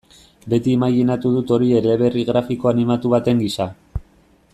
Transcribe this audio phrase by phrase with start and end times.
[0.53, 3.69] Beti imajinatu dut hori eleberri grafiko animatu baten gisa.